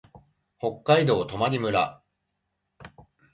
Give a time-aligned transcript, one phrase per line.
[0.57, 1.71] 北海道泊村